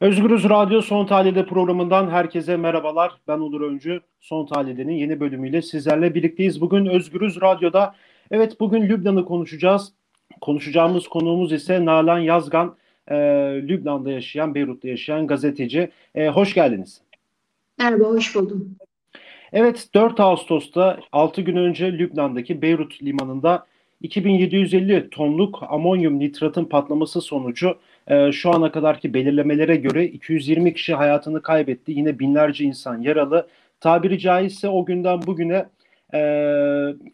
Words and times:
Özgürüz 0.00 0.48
Radyo 0.48 0.82
Son 0.82 1.06
Tahlil'de 1.06 1.46
programından 1.46 2.10
herkese 2.10 2.56
merhabalar. 2.56 3.12
Ben 3.28 3.38
Onur 3.38 3.60
Öncü. 3.60 4.00
Son 4.20 4.46
Tahlil'de'nin 4.46 4.92
yeni 4.92 5.20
bölümüyle 5.20 5.62
sizlerle 5.62 6.14
birlikteyiz. 6.14 6.60
Bugün 6.60 6.86
Özgürüz 6.86 7.40
Radyo'da, 7.40 7.94
evet 8.30 8.60
bugün 8.60 8.82
Lübnan'ı 8.82 9.24
konuşacağız. 9.24 9.92
Konuşacağımız 10.40 11.08
konuğumuz 11.08 11.52
ise 11.52 11.84
Nalan 11.84 12.18
Yazgan, 12.18 12.76
e, 13.08 13.16
Lübnan'da 13.68 14.10
yaşayan, 14.10 14.54
Beyrut'ta 14.54 14.88
yaşayan 14.88 15.26
gazeteci. 15.26 15.90
E, 16.14 16.28
hoş 16.28 16.54
geldiniz. 16.54 17.00
Merhaba, 17.78 18.04
hoş 18.04 18.34
buldum. 18.34 18.76
Evet, 19.52 19.88
4 19.94 20.20
Ağustos'ta 20.20 21.00
6 21.12 21.42
gün 21.42 21.56
önce 21.56 21.92
Lübnan'daki 21.92 22.62
Beyrut 22.62 23.02
limanında 23.02 23.66
2750 24.02 25.10
tonluk 25.10 25.62
amonyum 25.68 26.18
nitratın 26.18 26.64
patlaması 26.64 27.20
sonucu 27.20 27.78
e, 28.08 28.32
şu 28.32 28.50
ana 28.54 28.72
kadarki 28.72 29.14
belirlemelere 29.14 29.76
göre 29.76 30.04
220 30.04 30.74
kişi 30.74 30.94
hayatını 30.94 31.42
kaybetti. 31.42 31.92
Yine 31.92 32.18
binlerce 32.18 32.64
insan 32.64 33.00
yaralı. 33.00 33.48
Tabiri 33.80 34.18
caizse 34.18 34.68
o 34.68 34.84
günden 34.84 35.22
bugüne 35.26 35.66
e, 36.14 36.18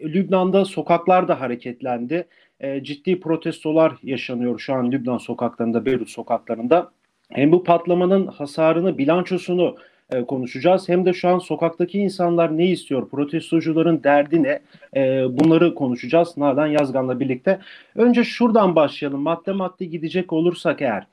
Lübnan'da 0.02 0.64
sokaklar 0.64 1.28
da 1.28 1.40
hareketlendi. 1.40 2.28
E, 2.60 2.84
ciddi 2.84 3.20
protestolar 3.20 3.92
yaşanıyor 4.02 4.58
şu 4.58 4.74
an 4.74 4.92
Lübnan 4.92 5.18
sokaklarında, 5.18 5.86
Beyrut 5.86 6.10
sokaklarında. 6.10 6.90
Hem 7.30 7.52
bu 7.52 7.64
patlamanın 7.64 8.26
hasarını, 8.26 8.98
bilançosunu 8.98 9.76
e, 10.14 10.24
konuşacağız. 10.24 10.88
Hem 10.88 11.06
de 11.06 11.12
şu 11.12 11.28
an 11.28 11.38
sokaktaki 11.38 11.98
insanlar 11.98 12.59
ne 12.59 12.66
istiyor, 12.66 13.09
protestocuların 13.09 14.05
derdi 14.05 14.42
ne 14.42 14.60
e, 14.96 15.24
bunları 15.30 15.74
konuşacağız 15.74 16.36
Nalan 16.36 16.66
Yazgan'la 16.66 17.20
birlikte. 17.20 17.59
Önce 17.95 18.24
şuradan 18.24 18.77
başlayalım 18.77 19.20
madde 19.20 19.52
madde 19.52 19.84
gidecek 19.84 20.32
olursak 20.32 20.82
eğer. 20.82 21.06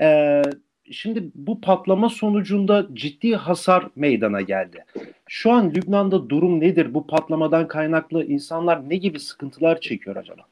E, 0.00 0.42
şimdi 0.90 1.24
bu 1.34 1.60
patlama 1.60 2.08
sonucunda 2.08 2.86
ciddi 2.92 3.36
hasar 3.36 3.84
meydana 3.96 4.40
geldi. 4.40 4.84
Şu 5.28 5.52
an 5.52 5.74
Lübnan'da 5.74 6.28
durum 6.30 6.60
nedir? 6.60 6.94
Bu 6.94 7.06
patlamadan 7.06 7.68
kaynaklı 7.68 8.24
insanlar 8.24 8.90
ne 8.90 8.96
gibi 8.96 9.20
sıkıntılar 9.20 9.80
çekiyor 9.80 10.16
acaba? 10.16 10.42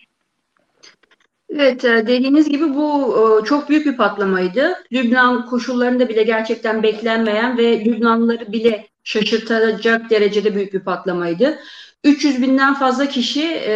Evet, 1.54 1.84
e, 1.84 2.06
dediğiniz 2.06 2.48
gibi 2.48 2.74
bu 2.74 3.16
e, 3.42 3.44
çok 3.44 3.68
büyük 3.68 3.86
bir 3.86 3.96
patlamaydı. 3.96 4.74
Lübnan 4.92 5.46
koşullarında 5.46 6.08
bile 6.08 6.22
gerçekten 6.22 6.82
beklenmeyen 6.82 7.58
ve 7.58 7.84
Lübnanlıları 7.84 8.52
bile 8.52 8.88
şaşırtacak 9.04 10.10
derecede 10.10 10.54
büyük 10.54 10.72
bir 10.72 10.80
patlamaydı. 10.80 11.58
300 12.04 12.42
binden 12.42 12.74
fazla 12.74 13.06
kişi 13.06 13.42
e, 13.42 13.72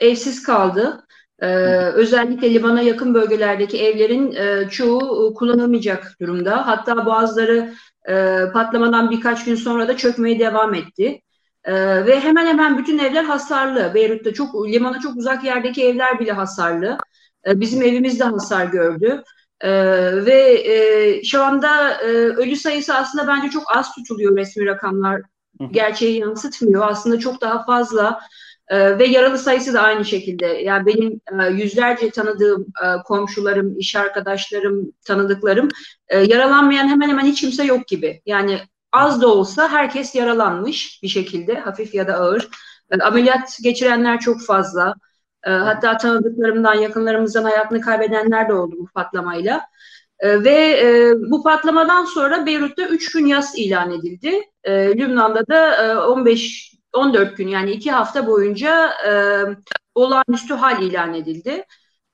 evsiz 0.00 0.42
kaldı. 0.42 1.04
özellikle 1.94 2.54
Liban'a 2.54 2.80
yakın 2.80 3.14
bölgelerdeki 3.14 3.78
evlerin 3.82 4.36
çoğu 4.68 5.34
kullanılmayacak 5.34 6.16
durumda. 6.20 6.66
Hatta 6.66 7.06
bazıları 7.06 7.74
patlamadan 8.52 9.10
birkaç 9.10 9.44
gün 9.44 9.54
sonra 9.54 9.88
da 9.88 9.96
çökmeye 9.96 10.38
devam 10.38 10.74
etti. 10.74 11.22
Ve 12.06 12.20
hemen 12.20 12.46
hemen 12.46 12.78
bütün 12.78 12.98
evler 12.98 13.24
hasarlı. 13.24 13.94
Beyrut'ta 13.94 14.32
çok 14.32 14.68
limana 14.68 15.00
çok 15.00 15.16
uzak 15.16 15.44
yerdeki 15.44 15.84
evler 15.84 16.20
bile 16.20 16.32
hasarlı. 16.32 16.98
E, 17.46 17.60
bizim 17.60 17.82
evimiz 17.82 18.20
de 18.20 18.24
hasar 18.24 18.66
gördü. 18.66 19.22
Ee, 19.60 20.26
ve 20.26 20.62
e, 20.72 21.22
şu 21.24 21.42
anda 21.44 21.94
e, 21.94 22.06
ölü 22.12 22.56
sayısı 22.56 22.94
aslında 22.94 23.28
bence 23.28 23.50
çok 23.50 23.76
az 23.76 23.94
tutuluyor 23.94 24.36
resmi 24.36 24.66
rakamlar. 24.66 25.22
Gerçeği 25.70 26.20
yansıtmıyor. 26.20 26.88
Aslında 26.88 27.18
çok 27.18 27.40
daha 27.40 27.64
fazla. 27.64 28.20
E, 28.68 28.98
ve 28.98 29.06
yaralı 29.06 29.38
sayısı 29.38 29.74
da 29.74 29.80
aynı 29.80 30.04
şekilde. 30.04 30.46
Yani 30.46 30.86
benim 30.86 31.20
e, 31.40 31.62
yüzlerce 31.62 32.10
tanıdığım 32.10 32.62
e, 32.62 33.02
komşularım, 33.04 33.78
iş 33.78 33.96
arkadaşlarım, 33.96 34.92
tanıdıklarım 35.04 35.68
e, 36.08 36.18
yaralanmayan 36.18 36.88
hemen 36.88 37.08
hemen 37.08 37.24
hiç 37.24 37.40
kimse 37.40 37.64
yok 37.64 37.86
gibi. 37.88 38.22
Yani 38.26 38.58
az 38.92 39.22
da 39.22 39.28
olsa 39.28 39.68
herkes 39.68 40.14
yaralanmış 40.14 41.00
bir 41.02 41.08
şekilde 41.08 41.54
hafif 41.54 41.94
ya 41.94 42.08
da 42.08 42.14
ağır. 42.14 42.48
E, 42.90 43.02
ameliyat 43.02 43.58
geçirenler 43.62 44.20
çok 44.20 44.42
fazla. 44.46 44.94
E, 45.46 45.50
hatta 45.50 45.96
tanıdıklarımdan, 45.96 46.74
yakınlarımızdan 46.74 47.44
hayatını 47.44 47.80
kaybedenler 47.80 48.48
de 48.48 48.54
oldu 48.54 48.76
bu 48.78 48.86
patlamayla. 48.94 49.60
E, 50.20 50.44
ve 50.44 50.80
e, 50.80 51.14
bu 51.30 51.42
patlamadan 51.42 52.04
sonra 52.04 52.46
Beyrut'ta 52.46 52.82
3 52.82 53.12
gün 53.12 53.26
yas 53.26 53.58
ilan 53.58 53.90
edildi. 53.90 54.42
E, 54.64 54.98
Lübnan'da 54.98 55.46
da 55.46 55.86
e, 55.86 55.98
15 55.98 56.68
14 56.92 57.36
gün 57.36 57.48
yani 57.48 57.70
2 57.70 57.90
hafta 57.90 58.26
boyunca 58.26 58.90
e, 59.06 59.12
olağanüstü 59.94 60.54
hal 60.54 60.82
ilan 60.82 61.14
edildi. 61.14 61.64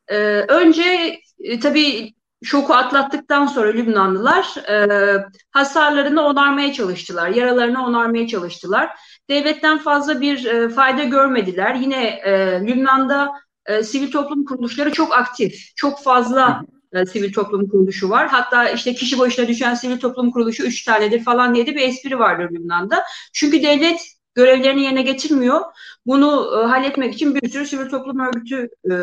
E, 0.08 0.16
önce 0.48 1.16
e, 1.40 1.60
tabii 1.60 2.14
şoku 2.44 2.74
atlattıktan 2.74 3.46
sonra 3.46 3.68
Lübnanlılar 3.68 4.56
e, 4.68 5.16
hasarlarını 5.50 6.22
onarmaya 6.26 6.72
çalıştılar, 6.72 7.28
yaralarını 7.28 7.86
onarmaya 7.86 8.26
çalıştılar 8.26 8.90
devletten 9.28 9.78
fazla 9.78 10.20
bir 10.20 10.44
e, 10.44 10.68
fayda 10.68 11.04
görmediler. 11.04 11.74
Yine 11.74 12.04
e, 12.04 12.60
Lübnan'da 12.66 13.32
e, 13.66 13.82
sivil 13.82 14.10
toplum 14.10 14.44
kuruluşları 14.44 14.92
çok 14.92 15.14
aktif. 15.14 15.76
Çok 15.76 16.02
fazla 16.02 16.62
e, 16.92 17.06
sivil 17.06 17.32
toplum 17.32 17.68
kuruluşu 17.68 18.10
var. 18.10 18.28
Hatta 18.28 18.68
işte 18.68 18.94
kişi 18.94 19.18
başına 19.18 19.48
düşen 19.48 19.74
sivil 19.74 19.98
toplum 19.98 20.30
kuruluşu 20.30 20.62
üç 20.62 20.84
tanedir 20.84 21.24
falan 21.24 21.54
diye 21.54 21.66
de 21.66 21.74
bir 21.74 21.80
espri 21.80 22.18
vardır 22.18 22.50
Lübnan'da. 22.50 23.04
Çünkü 23.32 23.62
devlet 23.62 24.13
görevlerini 24.34 24.82
yerine 24.82 25.02
getirmiyor. 25.02 25.60
Bunu 26.06 26.60
e, 26.60 26.66
halletmek 26.66 27.14
için 27.14 27.34
bir 27.34 27.50
sürü 27.50 27.66
sivil 27.66 27.90
toplum 27.90 28.20
örgütü 28.20 28.68
e, 28.90 28.94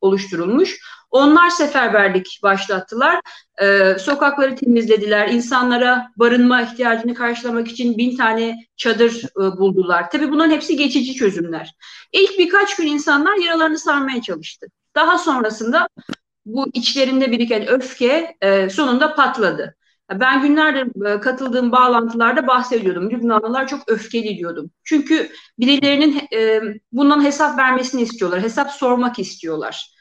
oluşturulmuş. 0.00 0.80
Onlar 1.10 1.50
seferberlik 1.50 2.40
başlattılar. 2.42 3.20
E, 3.62 3.98
sokakları 3.98 4.56
temizlediler. 4.56 5.28
İnsanlara 5.28 6.12
barınma 6.16 6.62
ihtiyacını 6.62 7.14
karşılamak 7.14 7.68
için 7.68 7.98
bin 7.98 8.16
tane 8.16 8.66
çadır 8.76 9.22
e, 9.24 9.58
buldular. 9.58 10.10
Tabii 10.10 10.30
bunların 10.30 10.50
hepsi 10.50 10.76
geçici 10.76 11.14
çözümler. 11.14 11.74
İlk 12.12 12.38
birkaç 12.38 12.76
gün 12.76 12.86
insanlar 12.86 13.36
yaralarını 13.36 13.78
sarmaya 13.78 14.22
çalıştı. 14.22 14.66
Daha 14.94 15.18
sonrasında 15.18 15.88
bu 16.46 16.66
içlerinde 16.74 17.30
biriken 17.30 17.66
öfke 17.66 18.36
e, 18.40 18.70
sonunda 18.70 19.14
patladı. 19.14 19.77
Ben 20.14 20.42
günlerdir 20.42 21.06
e, 21.06 21.20
katıldığım 21.20 21.72
bağlantılarda 21.72 22.46
bahsediyordum. 22.46 23.10
Lübnanlılar 23.10 23.66
çok 23.66 23.80
öfkeli 23.88 24.38
diyordum. 24.38 24.70
Çünkü 24.84 25.30
birilerinin 25.58 26.28
e, 26.34 26.60
bundan 26.92 27.24
hesap 27.24 27.58
vermesini 27.58 28.02
istiyorlar. 28.02 28.42
Hesap 28.42 28.70
sormak 28.70 29.18
istiyorlar. 29.18 29.98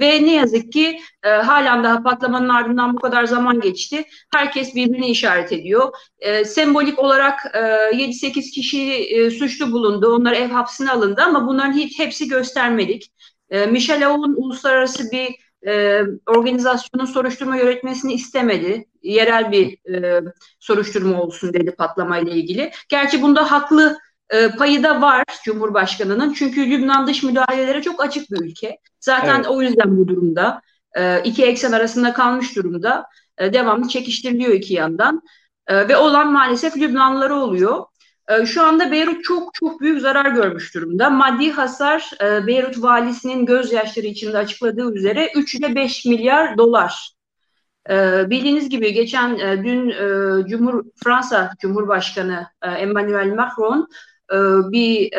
Ve 0.00 0.24
ne 0.24 0.34
yazık 0.34 0.72
ki 0.72 1.00
e, 1.22 1.28
halen 1.28 1.84
daha 1.84 2.02
patlamanın 2.02 2.48
ardından 2.48 2.94
bu 2.94 2.98
kadar 3.00 3.24
zaman 3.24 3.60
geçti. 3.60 4.04
Herkes 4.34 4.74
birbirini 4.74 5.06
işaret 5.06 5.52
ediyor. 5.52 5.92
E, 6.18 6.44
sembolik 6.44 6.98
olarak 6.98 7.40
e, 7.54 7.58
7-8 7.96 8.50
kişi 8.50 8.92
e, 8.92 9.30
suçlu 9.30 9.72
bulundu. 9.72 10.14
Onlar 10.16 10.32
ev 10.32 10.48
hapsine 10.48 10.90
alındı 10.90 11.22
ama 11.22 11.46
bunların 11.46 11.72
hiç 11.72 11.98
hepsi 11.98 12.28
göstermedik. 12.28 13.12
E, 13.50 13.66
Michel 13.66 14.08
Aoun 14.08 14.34
uluslararası 14.36 15.10
bir 15.12 15.49
e, 15.66 16.02
organizasyonun 16.26 17.04
soruşturma 17.04 17.56
yönetmesini 17.56 18.12
istemedi. 18.12 18.86
Yerel 19.02 19.52
bir 19.52 19.94
e, 19.94 20.22
soruşturma 20.58 21.22
olsun 21.22 21.52
dedi 21.52 21.70
patlamayla 21.70 22.32
ilgili. 22.32 22.70
Gerçi 22.88 23.22
bunda 23.22 23.50
haklı 23.50 23.98
e, 24.30 24.48
payı 24.48 24.82
da 24.82 25.02
var 25.02 25.24
Cumhurbaşkanı'nın. 25.44 26.32
Çünkü 26.32 26.70
Lübnan 26.70 27.06
dış 27.06 27.22
müdahalelere 27.22 27.82
çok 27.82 28.04
açık 28.04 28.30
bir 28.30 28.40
ülke. 28.40 28.78
Zaten 29.00 29.36
evet. 29.36 29.46
o 29.46 29.62
yüzden 29.62 29.96
bu 29.96 30.08
durumda. 30.08 30.62
E, 30.96 31.22
iki 31.22 31.44
eksen 31.44 31.72
arasında 31.72 32.12
kalmış 32.12 32.56
durumda. 32.56 33.06
E, 33.38 33.52
devamlı 33.52 33.88
çekiştiriliyor 33.88 34.52
iki 34.52 34.74
yandan. 34.74 35.22
E, 35.66 35.88
ve 35.88 35.96
olan 35.96 36.32
maalesef 36.32 36.76
Lübnanlıları 36.76 37.34
oluyor. 37.34 37.84
E, 38.30 38.46
şu 38.46 38.62
anda 38.62 38.92
Beyrut 38.92 39.24
çok 39.24 39.54
çok 39.54 39.80
büyük 39.80 40.00
zarar 40.00 40.30
görmüş 40.30 40.74
durumda. 40.74 41.10
Maddi 41.10 41.50
hasar 41.50 42.10
e, 42.22 42.46
Beyrut 42.46 42.82
valisinin 42.82 43.46
gözyaşları 43.46 44.06
içinde 44.06 44.38
açıkladığı 44.38 44.94
üzere 44.94 45.32
3 45.36 45.54
ile 45.54 45.74
5 45.74 46.04
milyar 46.04 46.58
dolar. 46.58 47.10
E, 47.90 47.94
bildiğiniz 48.30 48.68
gibi 48.68 48.92
geçen 48.92 49.38
dün 49.64 49.90
Cumhur 50.46 50.84
Fransa 51.04 51.50
Cumhurbaşkanı 51.60 52.46
Emmanuel 52.62 53.34
Macron 53.34 53.88
bir 54.72 55.12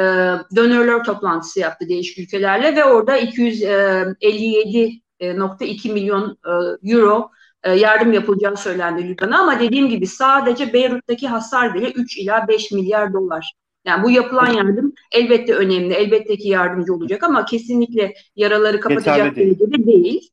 donörler 0.55 1.03
toplantısı 1.03 1.59
yaptı 1.59 1.89
değişik 1.89 2.19
ülkelerle 2.19 2.75
ve 2.75 2.85
orada 2.85 3.19
257.2 3.19 5.93
milyon 5.93 6.37
euro 6.83 7.19
e, 7.19 7.21
yardım 7.69 8.13
yapılacağı 8.13 8.57
söylendi 8.57 9.07
Lübnan'a 9.07 9.39
ama 9.39 9.59
dediğim 9.59 9.89
gibi 9.89 10.07
sadece 10.07 10.73
Beyrut'taki 10.73 11.27
hasar 11.27 11.73
bile 11.73 11.91
3 11.91 12.17
ila 12.17 12.47
5 12.47 12.71
milyar 12.71 13.13
dolar. 13.13 13.53
Yani 13.85 14.03
bu 14.03 14.11
yapılan 14.11 14.53
yardım 14.53 14.93
elbette 15.11 15.53
önemli, 15.53 15.93
elbette 15.93 16.37
ki 16.37 16.49
yardımcı 16.49 16.93
olacak 16.93 17.23
ama 17.23 17.45
kesinlikle 17.45 18.13
yaraları 18.35 18.79
kapatacak 18.79 19.35
derecede 19.35 19.85
değil. 19.85 20.29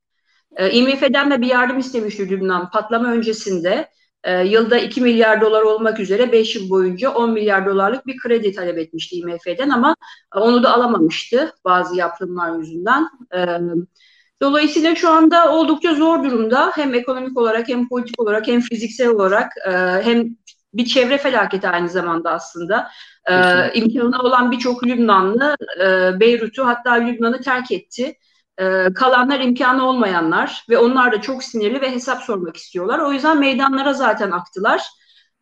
E, 0.56 0.70
IMF'den 0.70 1.30
de 1.30 1.40
bir 1.40 1.46
yardım 1.46 1.78
istemişti 1.78 2.30
Lübnan 2.30 2.70
patlama 2.70 3.12
öncesinde. 3.12 3.88
E, 4.24 4.44
yılda 4.44 4.78
2 4.78 5.00
milyar 5.00 5.40
dolar 5.40 5.62
olmak 5.62 6.00
üzere 6.00 6.32
5 6.32 6.56
yıl 6.56 6.70
boyunca 6.70 7.10
10 7.10 7.32
milyar 7.32 7.66
dolarlık 7.66 8.06
bir 8.06 8.16
kredi 8.16 8.52
talep 8.52 8.78
etmişti 8.78 9.16
IMF'den 9.16 9.68
ama 9.68 9.96
onu 10.34 10.62
da 10.62 10.74
alamamıştı 10.74 11.52
bazı 11.64 11.96
yaptırımlar 11.96 12.58
yüzünden. 12.58 13.08
E, 13.34 13.46
Dolayısıyla 14.42 14.94
şu 14.94 15.10
anda 15.10 15.52
oldukça 15.52 15.94
zor 15.94 16.24
durumda. 16.24 16.72
Hem 16.74 16.94
ekonomik 16.94 17.38
olarak 17.38 17.68
hem 17.68 17.88
politik 17.88 18.20
olarak 18.20 18.46
hem 18.46 18.60
fiziksel 18.60 19.08
olarak 19.08 19.52
e, 19.66 19.70
hem 20.02 20.36
bir 20.74 20.84
çevre 20.84 21.18
felaketi 21.18 21.68
aynı 21.68 21.88
zamanda 21.88 22.30
aslında. 22.30 22.90
E, 23.30 23.34
imkanı 23.74 24.22
olan 24.22 24.52
birçok 24.52 24.86
Lübnanlı 24.86 25.56
e, 25.80 26.20
Beyrut'u 26.20 26.66
hatta 26.66 26.92
Lübnan'ı 26.92 27.40
terk 27.40 27.72
etti. 27.72 28.14
E, 28.58 28.86
kalanlar 28.94 29.40
imkanı 29.40 29.88
olmayanlar 29.88 30.64
ve 30.70 30.78
onlar 30.78 31.12
da 31.12 31.20
çok 31.20 31.44
sinirli 31.44 31.80
ve 31.80 31.90
hesap 31.90 32.22
sormak 32.22 32.56
istiyorlar. 32.56 32.98
O 32.98 33.12
yüzden 33.12 33.38
meydanlara 33.40 33.92
zaten 33.92 34.30
aktılar. 34.30 34.82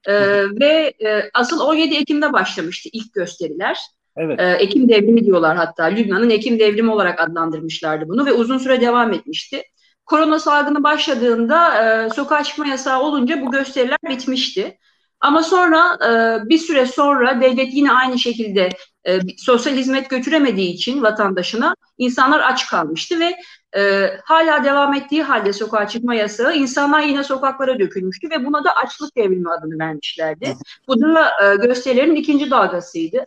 E, 0.07 0.15
ve 0.61 0.95
e, 1.07 1.31
asıl 1.35 1.61
17 1.61 1.95
Ekim'de 1.95 2.33
başlamıştı 2.33 2.89
ilk 2.93 3.13
gösteriler. 3.13 3.79
Evet. 4.17 4.41
E, 4.41 4.51
Ekim 4.51 4.89
devrimi 4.89 5.25
diyorlar 5.25 5.57
hatta. 5.57 5.85
Lübnan'ın 5.85 6.31
Ekim 6.31 6.59
devrimi 6.59 6.91
olarak 6.91 7.21
adlandırmışlardı 7.21 8.09
bunu 8.09 8.27
ve 8.27 8.33
uzun 8.33 8.59
süre 8.59 8.81
devam 8.81 9.13
etmişti. 9.13 9.63
Korona 10.07 10.39
salgını 10.39 10.83
başladığında 10.83 11.85
e, 11.85 12.11
sokağa 12.11 12.45
çıkma 12.45 12.67
yasağı 12.67 13.01
olunca 13.03 13.43
bu 13.43 13.51
gösteriler 13.51 13.99
bitmişti. 14.09 14.79
Ama 15.21 15.43
sonra 15.43 15.99
e, 16.05 16.49
bir 16.49 16.59
süre 16.59 16.87
sonra 16.87 17.41
devlet 17.41 17.75
yine 17.75 17.93
aynı 17.93 18.19
şekilde 18.19 18.69
e, 19.07 19.21
sosyal 19.39 19.75
hizmet 19.75 20.11
götüremediği 20.11 20.73
için 20.73 21.03
vatandaşına 21.03 21.77
insanlar 21.99 22.41
aç 22.41 22.67
kalmıştı 22.67 23.21
ve 23.21 23.37
e, 23.81 24.11
hala 24.25 24.65
devam 24.65 24.95
ettiği 24.95 25.23
halde 25.23 25.53
sokağa 25.53 25.89
çıkma 25.89 26.15
yasağı 26.15 26.57
insanlar 26.57 27.01
yine 27.01 27.25
sokaklara 27.25 27.79
dökülmüştü 27.79 28.31
ve 28.31 28.45
buna 28.45 28.65
da 28.65 28.77
açlık 28.77 29.17
devrimi 29.17 29.51
adını 29.51 29.79
vermişlerdi. 29.79 30.55
Bu 30.89 31.01
da 31.01 31.31
e, 31.43 31.57
gösterilerin 31.67 32.15
ikinci 32.15 32.51
dalgasıydı. 32.51 33.27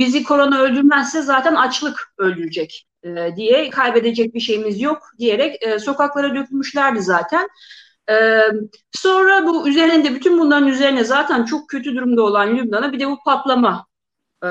Bizi 0.00 0.22
korona 0.24 0.58
öldürmezse 0.58 1.22
zaten 1.22 1.54
açlık 1.54 2.12
öldürecek 2.18 2.86
e, 3.02 3.36
diye 3.36 3.70
kaybedecek 3.70 4.34
bir 4.34 4.40
şeyimiz 4.40 4.80
yok 4.80 5.02
diyerek 5.18 5.62
e, 5.62 5.78
sokaklara 5.78 6.34
dökülmüşlerdi 6.34 7.02
zaten. 7.02 7.48
Ee, 8.10 8.40
sonra 8.92 9.46
bu 9.46 9.68
üzerinde 9.68 10.14
bütün 10.14 10.38
bunların 10.38 10.68
üzerine 10.68 11.04
zaten 11.04 11.44
çok 11.44 11.68
kötü 11.68 11.94
durumda 11.94 12.22
olan 12.22 12.56
Lübnan'a 12.56 12.92
bir 12.92 13.00
de 13.00 13.08
bu 13.08 13.18
patlama 13.24 13.86
e, 14.44 14.48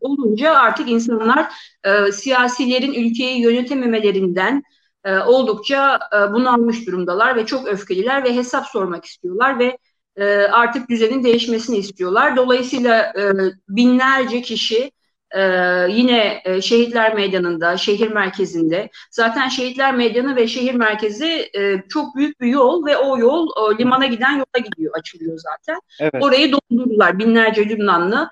olunca 0.00 0.54
artık 0.54 0.88
insanlar 0.90 1.52
e, 1.84 2.12
siyasilerin 2.12 2.92
ülkeyi 2.92 3.40
yönetememelerinden 3.40 4.62
e, 5.04 5.18
oldukça 5.18 6.00
e, 6.12 6.32
bunalmış 6.32 6.86
durumdalar 6.86 7.36
ve 7.36 7.46
çok 7.46 7.68
öfkeliler 7.68 8.24
ve 8.24 8.36
hesap 8.36 8.66
sormak 8.66 9.04
istiyorlar 9.04 9.58
ve 9.58 9.78
e, 10.16 10.24
artık 10.34 10.88
düzenin 10.88 11.24
değişmesini 11.24 11.76
istiyorlar. 11.76 12.36
Dolayısıyla 12.36 13.12
e, 13.18 13.22
binlerce 13.68 14.42
kişi 14.42 14.90
ee, 15.34 15.86
yine 15.90 16.42
e, 16.44 16.60
Şehitler 16.60 17.14
Meydanı'nda, 17.14 17.76
şehir 17.76 18.10
merkezinde. 18.10 18.90
Zaten 19.10 19.48
Şehitler 19.48 19.94
Meydanı 19.94 20.36
ve 20.36 20.48
şehir 20.48 20.74
merkezi 20.74 21.50
e, 21.58 21.82
çok 21.88 22.16
büyük 22.16 22.40
bir 22.40 22.46
yol 22.46 22.86
ve 22.86 22.96
o 22.96 23.18
yol 23.18 23.48
e, 23.48 23.78
limana 23.78 24.06
giden 24.06 24.32
yola 24.32 24.64
gidiyor, 24.64 24.94
açılıyor 24.98 25.38
zaten. 25.38 25.80
Evet. 26.00 26.22
Orayı 26.24 26.52
doldurdular 26.52 27.18
binlerce 27.18 27.68
Lübnanlı. 27.68 28.30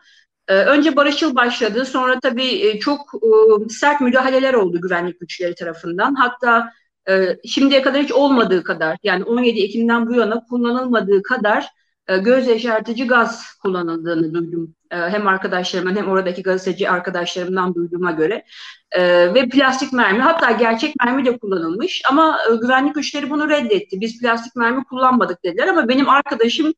E, 0.48 0.54
önce 0.54 0.96
barışçıl 0.96 1.34
başladı, 1.34 1.84
sonra 1.84 2.20
tabii 2.20 2.66
e, 2.66 2.78
çok 2.78 3.00
e, 3.14 3.68
sert 3.68 4.00
müdahaleler 4.00 4.54
oldu 4.54 4.80
güvenlik 4.80 5.20
güçleri 5.20 5.54
tarafından. 5.54 6.14
Hatta 6.14 6.72
e, 7.10 7.38
şimdiye 7.44 7.82
kadar 7.82 8.02
hiç 8.02 8.12
olmadığı 8.12 8.64
kadar, 8.64 8.98
yani 9.02 9.24
17 9.24 9.60
Ekim'den 9.60 10.06
bu 10.06 10.14
yana 10.14 10.44
kullanılmadığı 10.44 11.22
kadar 11.22 11.66
e, 12.08 12.18
göz 12.18 12.46
yaşartıcı 12.46 13.06
gaz 13.06 13.58
kullanıldığını 13.62 14.34
duydum. 14.34 14.74
E, 14.90 14.96
hem 14.96 15.26
arkadaşlarımdan 15.26 15.96
hem 15.96 16.08
oradaki 16.08 16.42
gazeteci 16.42 16.90
arkadaşlarımdan 16.90 17.74
duyduğuma 17.74 18.10
göre. 18.10 18.44
E, 18.92 19.34
ve 19.34 19.48
plastik 19.48 19.92
mermi 19.92 20.20
hatta 20.20 20.50
gerçek 20.50 20.94
mermi 21.04 21.24
de 21.24 21.38
kullanılmış 21.38 22.02
ama 22.10 22.38
güvenlik 22.60 22.94
güçleri 22.94 23.30
bunu 23.30 23.48
reddetti. 23.48 24.00
Biz 24.00 24.20
plastik 24.20 24.56
mermi 24.56 24.84
kullanmadık 24.84 25.44
dediler 25.44 25.68
ama 25.68 25.88
benim 25.88 26.08
arkadaşımın 26.08 26.74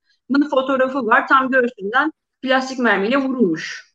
fotoğrafı 0.50 1.06
var 1.06 1.29
tam 1.29 1.50
göğsünden 1.50 2.12
plastik 2.43 2.79
mermiyle 2.79 3.17
vurulmuş 3.17 3.92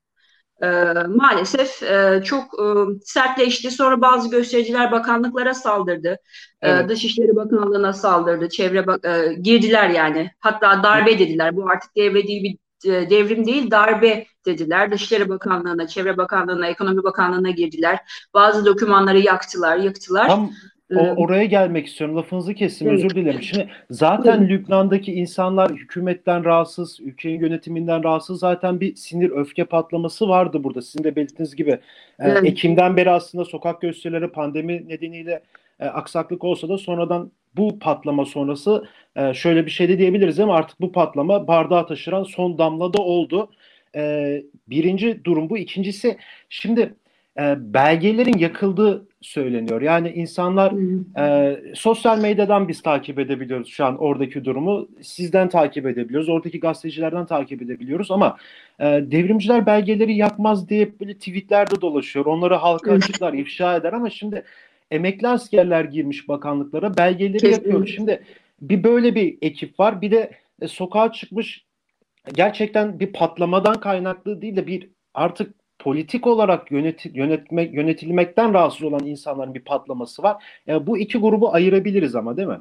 e, 0.63 0.67
maalesef 1.07 1.83
e, 1.83 2.21
çok 2.23 2.43
e, 2.43 2.65
sertleşti. 3.05 3.71
Sonra 3.71 4.01
bazı 4.01 4.29
göstericiler 4.29 4.91
bakanlıklara 4.91 5.53
saldırdı. 5.53 6.17
Evet. 6.61 6.85
E, 6.85 6.89
Dışişleri 6.89 7.35
Bakanlığı'na 7.35 7.93
saldırdı. 7.93 8.49
Çevre 8.49 8.85
e, 9.09 9.33
girdiler 9.33 9.89
yani. 9.89 10.31
Hatta 10.39 10.83
darbe 10.83 11.19
dediler. 11.19 11.55
Bu 11.55 11.69
artık 11.69 11.95
devre 11.95 12.27
değil 12.27 12.43
bir 12.43 12.57
devrim 12.85 13.45
değil 13.45 13.71
darbe 13.71 14.25
dediler. 14.45 14.91
Dışişleri 14.91 15.29
Bakanlığı'na, 15.29 15.87
Çevre 15.87 16.17
Bakanlığı'na, 16.17 16.67
Ekonomi 16.67 17.03
Bakanlığı'na 17.03 17.49
girdiler. 17.49 17.99
Bazı 18.33 18.65
dokümanları 18.65 19.19
yaktılar, 19.19 19.77
yıktılar. 19.77 20.27
Tam 20.27 20.51
o, 20.95 20.99
oraya 20.99 21.45
gelmek 21.45 21.87
istiyorum. 21.87 22.17
Lafınızı 22.17 22.53
kestim. 22.53 22.87
Özür 22.87 23.09
dilerim. 23.09 23.41
Şimdi 23.41 23.69
zaten. 23.89 24.49
Lübnan'daki 24.49 25.13
insanlar 25.13 25.71
hükümetten 25.71 26.45
rahatsız, 26.45 26.99
ülkenin 26.99 27.39
yönetiminden 27.39 28.03
rahatsız. 28.03 28.39
Zaten 28.39 28.79
bir 28.79 28.95
sinir 28.95 29.29
öfke 29.29 29.65
patlaması 29.65 30.29
vardı 30.29 30.63
burada. 30.63 30.81
Sizin 30.81 31.03
de 31.03 31.15
belirttiğiniz 31.15 31.55
gibi. 31.55 31.79
Ee. 32.19 32.29
Ekim'den 32.29 32.97
beri 32.97 33.09
aslında 33.11 33.45
sokak 33.45 33.81
gösterileri 33.81 34.27
pandemi 34.27 34.87
nedeniyle 34.87 35.41
e, 35.79 35.85
aksaklık 35.85 36.43
olsa 36.43 36.69
da 36.69 36.77
sonradan 36.77 37.31
bu 37.57 37.79
patlama 37.79 38.25
sonrası 38.25 38.85
e, 39.15 39.33
şöyle 39.33 39.65
bir 39.65 39.71
şey 39.71 39.89
de 39.89 39.97
diyebiliriz 39.97 40.39
ama 40.39 40.55
artık 40.55 40.81
bu 40.81 40.91
patlama 40.91 41.47
bardağı 41.47 41.87
taşıran 41.87 42.23
son 42.23 42.57
damla 42.57 42.93
da 42.93 43.01
oldu. 43.01 43.49
E, 43.95 44.43
birinci 44.67 45.23
durum 45.23 45.49
bu. 45.49 45.57
İkincisi 45.57 46.17
şimdi 46.49 46.93
e, 47.39 47.73
belgelerin 47.73 48.37
yakıldığı 48.37 49.07
söyleniyor. 49.21 49.81
Yani 49.81 50.09
insanlar 50.09 50.73
e, 51.19 51.57
sosyal 51.75 52.19
medyadan 52.19 52.67
biz 52.67 52.81
takip 52.81 53.19
edebiliyoruz 53.19 53.67
şu 53.67 53.85
an 53.85 53.97
oradaki 53.97 54.45
durumu. 54.45 54.87
Sizden 55.01 55.49
takip 55.49 55.85
edebiliyoruz. 55.85 56.29
Oradaki 56.29 56.59
gazetecilerden 56.59 57.25
takip 57.25 57.61
edebiliyoruz 57.61 58.11
ama 58.11 58.37
e, 58.79 58.85
devrimciler 58.85 59.65
belgeleri 59.65 60.15
yakmaz 60.15 60.69
diye 60.69 60.99
böyle 60.99 61.13
tweetlerde 61.13 61.81
dolaşıyor. 61.81 62.25
Onları 62.25 62.55
halka 62.55 62.91
açıklar, 62.91 63.33
ifşa 63.33 63.75
eder 63.75 63.93
ama 63.93 64.09
şimdi 64.09 64.43
emekli 64.91 65.27
askerler 65.27 65.83
girmiş 65.83 66.27
bakanlıklara 66.27 66.97
belgeleri 66.97 67.37
Kesinlikle. 67.37 67.69
yapıyor. 67.69 67.87
Şimdi 67.87 68.23
bir 68.61 68.83
böyle 68.83 69.15
bir 69.15 69.37
ekip 69.41 69.79
var. 69.79 70.01
Bir 70.01 70.11
de 70.11 70.31
e, 70.61 70.67
sokağa 70.67 71.11
çıkmış 71.11 71.65
gerçekten 72.33 72.99
bir 72.99 73.13
patlamadan 73.13 73.79
kaynaklı 73.79 74.41
değil 74.41 74.55
de 74.55 74.67
bir 74.67 74.89
artık 75.13 75.53
politik 75.79 76.27
olarak 76.27 76.71
yönet, 76.71 77.05
yönetmek 77.15 77.73
yönetilmekten 77.73 78.53
rahatsız 78.53 78.83
olan 78.83 79.05
insanların 79.05 79.53
bir 79.53 79.63
patlaması 79.63 80.23
var. 80.23 80.43
Yani 80.67 80.83
e, 80.83 80.87
bu 80.87 80.97
iki 80.97 81.17
grubu 81.17 81.53
ayırabiliriz 81.53 82.15
ama 82.15 82.37
değil 82.37 82.47
mi? 82.47 82.59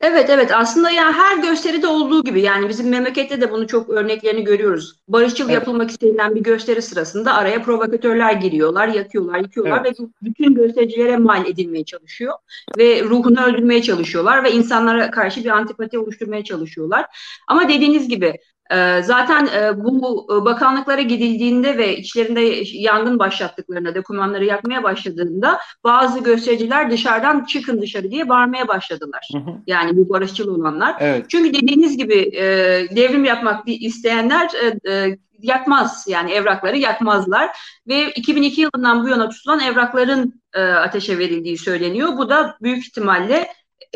Evet 0.00 0.30
evet 0.30 0.50
aslında 0.54 0.90
yani 0.90 1.12
her 1.12 1.38
gösteride 1.38 1.86
olduğu 1.86 2.24
gibi 2.24 2.40
yani 2.40 2.68
bizim 2.68 2.88
memlekette 2.88 3.40
de 3.40 3.50
bunu 3.50 3.66
çok 3.66 3.90
örneklerini 3.90 4.44
görüyoruz. 4.44 4.94
Barışçıl 5.08 5.44
evet. 5.44 5.54
yapılmak 5.54 5.90
istenilen 5.90 6.34
bir 6.34 6.40
gösteri 6.40 6.82
sırasında 6.82 7.34
araya 7.34 7.62
provokatörler 7.62 8.32
giriyorlar, 8.32 8.88
yakıyorlar, 8.88 9.38
yıkıyorlar 9.38 9.82
evet. 9.86 10.00
ve 10.00 10.04
bütün 10.22 10.54
göstericilere 10.54 11.16
mal 11.16 11.46
edilmeye 11.46 11.84
çalışıyor 11.84 12.34
ve 12.78 13.02
ruhunu 13.02 13.44
öldürmeye 13.44 13.82
çalışıyorlar 13.82 14.44
ve 14.44 14.52
insanlara 14.52 15.10
karşı 15.10 15.44
bir 15.44 15.50
antipati 15.50 15.98
oluşturmaya 15.98 16.44
çalışıyorlar. 16.44 17.06
Ama 17.48 17.68
dediğiniz 17.68 18.08
gibi 18.08 18.38
zaten 19.02 19.46
e, 19.46 19.84
bu 19.84 20.26
e, 20.32 20.44
bakanlıklara 20.44 21.00
gidildiğinde 21.00 21.78
ve 21.78 21.96
içlerinde 21.96 22.40
yangın 22.72 23.18
başlattıklarında, 23.18 23.94
dokümanları 23.94 24.44
yakmaya 24.44 24.82
başladığında 24.82 25.60
bazı 25.84 26.22
göstericiler 26.22 26.90
dışarıdan 26.90 27.44
çıkın 27.44 27.82
dışarı 27.82 28.10
diye 28.10 28.28
bağırmaya 28.28 28.68
başladılar. 28.68 29.28
Hı 29.32 29.38
hı. 29.38 29.50
Yani 29.66 29.96
bu 29.96 30.08
barışçıl 30.08 30.48
olanlar. 30.48 30.96
Evet. 31.00 31.26
Çünkü 31.28 31.54
dediğiniz 31.54 31.96
gibi 31.96 32.36
e, 32.36 32.44
devrim 32.96 33.24
yapmak 33.24 33.62
isteyenler 33.66 34.50
yakmaz 35.38 36.04
yani 36.08 36.32
evrakları 36.32 36.78
yakmazlar 36.78 37.50
ve 37.88 38.10
2002 38.10 38.60
yılından 38.60 39.04
bu 39.04 39.08
yana 39.08 39.28
tutulan 39.28 39.60
evrakların 39.60 40.42
ateşe 40.56 41.18
verildiği 41.18 41.58
söyleniyor. 41.58 42.08
Bu 42.16 42.28
da 42.28 42.56
büyük 42.62 42.86
ihtimalle 42.86 43.48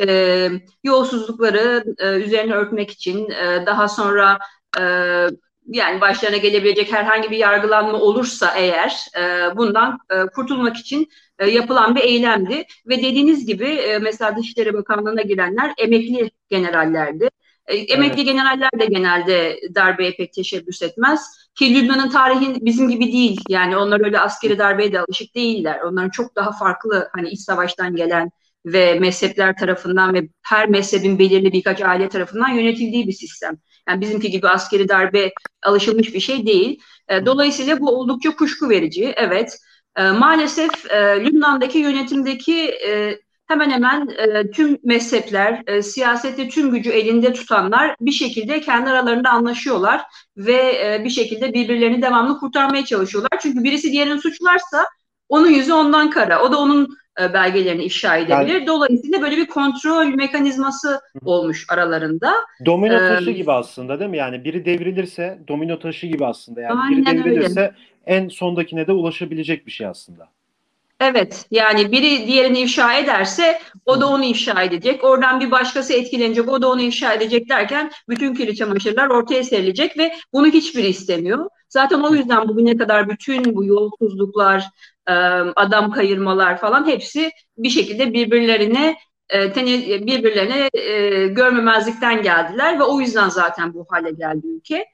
e, 0.07 0.49
yolsuzlukları 0.85 1.85
e, 1.99 2.09
üzerine 2.09 2.55
örtmek 2.55 2.91
için 2.91 3.31
e, 3.31 3.67
daha 3.67 3.89
sonra 3.89 4.39
e, 4.81 4.83
yani 5.69 6.01
başlarına 6.01 6.37
gelebilecek 6.37 6.93
herhangi 6.93 7.31
bir 7.31 7.37
yargılanma 7.37 8.01
olursa 8.01 8.55
eğer 8.57 9.07
e, 9.19 9.57
bundan 9.57 9.99
e, 10.11 10.27
kurtulmak 10.27 10.77
için 10.77 11.09
e, 11.39 11.51
yapılan 11.51 11.97
bir 11.97 12.01
eylemdi. 12.01 12.65
Ve 12.87 12.97
dediğiniz 12.97 13.47
gibi 13.47 13.65
e, 13.65 13.99
mesela 13.99 14.37
Dışişleri 14.37 14.75
Bakanlığı'na 14.75 15.23
girenler 15.23 15.73
emekli 15.79 16.31
generallerdi. 16.51 17.29
E, 17.67 17.77
emekli 17.77 18.21
evet. 18.21 18.27
generaller 18.27 18.71
de 18.81 18.87
genelde 18.87 19.61
darbeye 19.75 20.15
pek 20.17 20.33
teşebbüs 20.33 20.83
etmez. 20.83 21.49
Ki 21.55 21.75
Lübnan'ın 21.75 22.11
tarihi 22.11 22.55
bizim 22.61 22.89
gibi 22.89 23.13
değil. 23.13 23.41
Yani 23.49 23.77
onlar 23.77 24.05
öyle 24.05 24.21
askeri 24.21 24.59
darbeye 24.59 24.93
de 24.93 25.01
alışık 25.01 25.35
değiller. 25.35 25.81
Onların 25.81 26.11
çok 26.11 26.37
daha 26.37 26.53
farklı 26.53 27.09
hani 27.13 27.29
iç 27.29 27.41
savaştan 27.41 27.97
gelen 27.97 28.31
ve 28.67 28.99
mezhepler 28.99 29.57
tarafından 29.57 30.15
ve 30.15 30.29
her 30.43 30.69
mezhebin 30.69 31.19
belirli 31.19 31.53
birkaç 31.53 31.83
aile 31.83 32.09
tarafından 32.09 32.49
yönetildiği 32.49 33.07
bir 33.07 33.13
sistem. 33.13 33.59
Yani 33.89 34.01
bizimki 34.01 34.31
gibi 34.31 34.49
askeri 34.49 34.89
darbe 34.89 35.33
alışılmış 35.63 36.15
bir 36.15 36.21
şey 36.21 36.47
değil. 36.47 36.81
E, 37.09 37.27
dolayısıyla 37.27 37.81
bu 37.81 37.91
oldukça 37.91 38.37
kuşku 38.37 38.71
verici. 38.71 39.15
Evet. 39.17 39.59
E, 39.97 40.11
maalesef 40.11 40.91
e, 40.91 41.25
Lübnan'daki 41.25 41.79
yönetimdeki 41.79 42.75
hemen 43.49 43.71
hemen 43.71 44.09
e, 44.09 44.51
tüm 44.51 44.79
mezhepler, 44.85 45.63
e, 45.67 45.83
siyasette 45.83 46.49
tüm 46.49 46.71
gücü 46.71 46.91
elinde 46.91 47.33
tutanlar 47.33 47.97
bir 48.01 48.13
şekilde 48.13 48.61
kendi 48.61 48.91
aralarında 48.91 49.31
anlaşıyorlar 49.31 50.03
ve 50.37 50.55
e, 50.55 51.05
bir 51.05 51.11
şekilde 51.11 51.55
birbirlerini 51.55 52.03
devamlı 52.03 52.39
kurtarmaya 52.39 52.85
çalışıyorlar. 52.85 53.39
Çünkü 53.43 53.65
birisi 53.65 53.93
diğerini 53.93 54.21
suçlarsa 54.21 54.87
onun 55.29 55.49
yüzü 55.49 55.73
ondan 55.73 56.11
kara. 56.11 56.43
O 56.43 56.53
da 56.53 56.59
onun 56.59 56.89
belgelerini 57.35 57.85
ifşa 57.85 58.17
edebilir. 58.17 58.55
Yani, 58.55 58.67
Dolayısıyla 58.67 59.23
böyle 59.23 59.37
bir 59.37 59.47
kontrol 59.47 60.07
mekanizması 60.07 61.01
olmuş 61.25 61.67
aralarında. 61.69 62.35
Domino 62.67 62.99
taşı 62.99 63.31
ee, 63.31 63.33
gibi 63.33 63.53
aslında 63.53 64.01
değil 64.01 64.11
mi? 64.11 64.17
Yani 64.17 64.45
biri 64.45 64.65
devrilirse 64.65 65.39
domino 65.49 65.79
taşı 65.79 66.07
gibi 66.07 66.27
aslında. 66.27 66.61
Yani 66.61 66.97
biri 66.97 67.07
devrilirse 67.07 67.61
öyle. 67.61 67.75
en 68.07 68.29
sondakine 68.29 68.87
de 68.87 68.93
ulaşabilecek 68.93 69.67
bir 69.67 69.73
şey 69.73 69.87
aslında. 69.87 70.29
Evet 71.01 71.47
yani 71.51 71.93
biri 71.93 72.27
diğerini 72.27 72.61
ifşa 72.61 72.99
ederse 72.99 73.61
o 73.87 74.01
da 74.01 74.09
onu 74.09 74.25
ifşa 74.25 74.63
edecek. 74.63 75.05
Oradan 75.05 75.41
bir 75.41 75.51
başkası 75.51 75.93
etkilenecek 75.93 76.49
o 76.49 76.63
da 76.63 76.71
onu 76.71 76.81
ifşa 76.81 77.13
edecek 77.13 77.49
derken 77.49 77.91
bütün 78.09 78.35
kirli 78.35 78.57
çamaşırlar 78.57 79.09
ortaya 79.09 79.45
serilecek 79.45 79.99
ve 79.99 80.15
bunu 80.33 80.47
hiçbiri 80.47 80.87
istemiyor. 80.87 81.49
Zaten 81.69 82.01
o 82.01 82.15
yüzden 82.15 82.49
bugüne 82.49 82.77
kadar 82.77 83.09
bütün 83.09 83.57
bu 83.57 83.65
yolsuzluklar, 83.65 84.65
adam 85.57 85.91
kayırmalar 85.91 86.59
falan 86.59 86.87
hepsi 86.87 87.31
bir 87.59 87.71
şekilde 87.71 88.13
birbirlerine 88.13 88.97
birbirlerine 90.07 90.69
görmemezlikten 91.27 92.23
geldiler 92.23 92.79
ve 92.79 92.83
o 92.83 93.01
yüzden 93.01 93.29
zaten 93.29 93.75
bu 93.75 93.87
hale 93.89 94.11
geldi 94.11 94.47
ülke. 94.47 94.85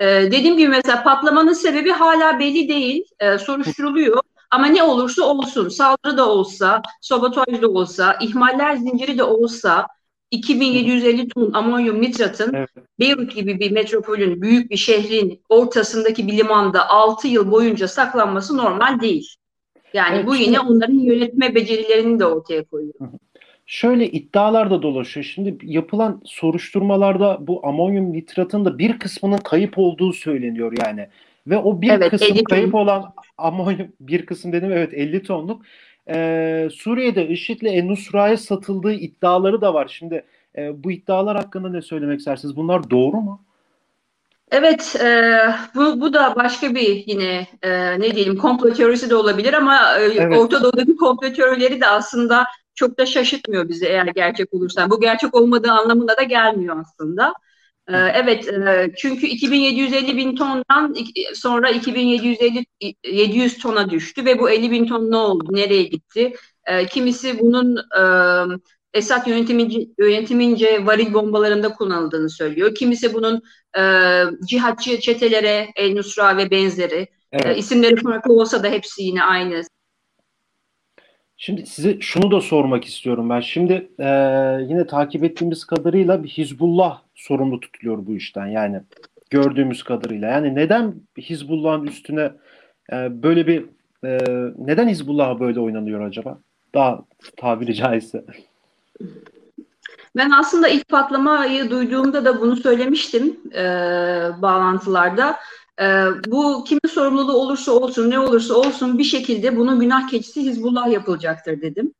Dediğim 0.00 0.56
gibi 0.56 0.68
mesela 0.68 1.02
patlamanın 1.02 1.52
sebebi 1.52 1.90
hala 1.90 2.38
belli 2.38 2.68
değil, 2.68 3.04
soruşturuluyor. 3.38 4.20
Ama 4.50 4.66
ne 4.66 4.82
olursa 4.82 5.22
olsun, 5.22 5.68
saldırı 5.68 6.16
da 6.16 6.28
olsa, 6.28 6.82
sabotaj 7.00 7.62
da 7.62 7.68
olsa, 7.68 8.16
ihmaller 8.20 8.76
zinciri 8.76 9.18
de 9.18 9.24
olsa 9.24 9.86
2750 10.34 11.28
ton 11.28 11.52
amonyum 11.52 12.02
nitratın 12.02 12.54
evet. 12.54 12.68
Beyrut 13.00 13.36
gibi 13.36 13.60
bir 13.60 13.70
metropolün, 13.70 14.42
büyük 14.42 14.70
bir 14.70 14.76
şehrin 14.76 15.40
ortasındaki 15.48 16.26
bir 16.26 16.38
limanda 16.38 16.88
6 16.88 17.28
yıl 17.28 17.50
boyunca 17.50 17.88
saklanması 17.88 18.56
normal 18.56 19.00
değil. 19.00 19.34
Yani 19.92 20.16
evet, 20.16 20.26
bu 20.26 20.36
yine 20.36 20.60
onların 20.60 20.98
yönetme 20.98 21.54
becerilerini 21.54 22.18
de 22.18 22.26
ortaya 22.26 22.64
koyuyor. 22.64 22.94
Şöyle 23.66 24.10
iddialar 24.10 24.70
da 24.70 24.82
dolaşıyor. 24.82 25.24
Şimdi 25.24 25.58
yapılan 25.62 26.22
soruşturmalarda 26.24 27.38
bu 27.40 27.66
amonyum 27.66 28.12
nitratın 28.12 28.64
da 28.64 28.78
bir 28.78 28.98
kısmının 28.98 29.38
kayıp 29.38 29.78
olduğu 29.78 30.12
söyleniyor 30.12 30.72
yani. 30.86 31.08
Ve 31.46 31.58
o 31.58 31.80
bir 31.82 31.90
evet, 31.90 32.10
kısım 32.10 32.44
kayıp 32.44 32.74
olan 32.74 33.12
amonyum 33.38 33.88
bir 34.00 34.26
kısım 34.26 34.52
dedim 34.52 34.72
evet 34.72 34.94
50 34.94 35.22
tonluk 35.22 35.62
e, 36.08 36.68
Suriye'de 36.72 37.28
IŞİD'le 37.28 37.64
Enusra'ya 37.66 38.36
satıldığı 38.36 38.92
iddiaları 38.92 39.60
da 39.60 39.74
var. 39.74 39.88
Şimdi 39.98 40.24
e, 40.56 40.84
bu 40.84 40.92
iddialar 40.92 41.36
hakkında 41.36 41.68
ne 41.68 41.82
söylemek 41.82 42.18
istersiniz? 42.18 42.56
Bunlar 42.56 42.90
doğru 42.90 43.16
mu? 43.16 43.40
Evet, 44.50 44.96
e, 45.00 45.32
bu, 45.74 46.00
bu 46.00 46.12
da 46.12 46.36
başka 46.36 46.74
bir 46.74 47.04
yine 47.06 47.46
e, 47.62 48.00
ne 48.00 48.14
diyelim 48.16 48.36
komplo 48.36 48.72
teorisi 48.72 49.10
de 49.10 49.14
olabilir 49.14 49.52
ama 49.52 49.98
e, 49.98 50.02
evet. 50.04 50.38
Orta 50.38 50.62
Doğu'daki 50.62 50.96
komplo 50.96 51.32
teorileri 51.32 51.80
de 51.80 51.86
aslında 51.86 52.44
çok 52.74 52.98
da 52.98 53.06
şaşırtmıyor 53.06 53.68
bizi 53.68 53.86
eğer 53.86 54.06
gerçek 54.06 54.54
olursa. 54.54 54.90
Bu 54.90 55.00
gerçek 55.00 55.34
olmadığı 55.34 55.70
anlamına 55.70 56.16
da 56.16 56.22
gelmiyor 56.22 56.76
aslında. 56.80 57.34
Ee, 57.88 57.96
evet, 57.96 58.48
e, 58.48 58.92
çünkü 58.96 59.26
2750 59.26 60.16
bin 60.16 60.36
tondan 60.36 60.94
sonra 61.34 61.70
2750 61.70 62.64
700 63.04 63.58
tona 63.58 63.90
düştü 63.90 64.24
ve 64.24 64.38
bu 64.38 64.50
50 64.50 64.70
bin 64.70 64.86
ton 64.86 65.10
ne 65.10 65.16
oldu, 65.16 65.48
nereye 65.50 65.82
gitti? 65.82 66.32
Ee, 66.66 66.86
kimisi 66.86 67.38
bunun 67.38 67.76
e, 67.76 68.02
Esad 68.94 69.26
yönetimince, 69.26 69.80
yönetimince 69.98 70.86
varil 70.86 71.14
bombalarında 71.14 71.72
kullanıldığını 71.72 72.30
söylüyor. 72.30 72.74
Kimisi 72.74 73.14
bunun 73.14 73.42
e, 73.78 73.82
cihatçı 74.48 75.00
çetelere, 75.00 75.68
El 75.76 75.94
Nusra 75.94 76.36
ve 76.36 76.50
benzeri. 76.50 77.08
Evet. 77.32 77.58
isimleri 77.58 77.96
farklı 77.96 78.32
olsa 78.32 78.62
da 78.62 78.68
hepsi 78.68 79.02
yine 79.02 79.22
aynı 79.22 79.62
Şimdi 81.44 81.66
size 81.66 82.00
şunu 82.00 82.30
da 82.30 82.40
sormak 82.40 82.84
istiyorum 82.84 83.30
ben. 83.30 83.40
Şimdi 83.40 83.88
e, 83.98 84.08
yine 84.68 84.86
takip 84.86 85.24
ettiğimiz 85.24 85.64
kadarıyla 85.64 86.22
bir 86.22 86.28
Hizbullah 86.28 87.00
sorumlu 87.14 87.60
tutuluyor 87.60 88.06
bu 88.06 88.16
işten. 88.16 88.46
Yani 88.46 88.80
gördüğümüz 89.30 89.82
kadarıyla. 89.82 90.28
Yani 90.28 90.54
neden 90.54 90.94
Hizbullah'ın 91.18 91.86
üstüne 91.86 92.32
e, 92.92 93.22
böyle 93.22 93.46
bir 93.46 93.64
e, 94.04 94.18
neden 94.58 94.88
Hizbullah 94.88 95.40
böyle 95.40 95.60
oynanıyor 95.60 96.00
acaba? 96.00 96.38
Daha 96.74 97.04
tabiri 97.36 97.74
caizse. 97.74 98.24
Ben 100.16 100.30
aslında 100.30 100.68
ilk 100.68 100.88
patlamayı 100.88 101.70
duyduğumda 101.70 102.24
da 102.24 102.40
bunu 102.40 102.56
söylemiştim 102.56 103.36
e, 103.54 103.62
bağlantılarda. 104.42 105.36
E, 105.80 105.84
bu 106.26 106.64
kimin 106.64 106.88
sorumluluğu 106.88 107.36
olursa 107.36 107.72
olsun, 107.72 108.10
ne 108.10 108.18
olursa 108.18 108.54
olsun 108.54 108.98
bir 108.98 109.04
şekilde 109.04 109.56
bunun 109.56 109.80
günah 109.80 110.08
keçisi 110.08 110.42
Hizbullah 110.42 110.90
yapılacaktır 110.92 111.62
dedim. 111.62 111.94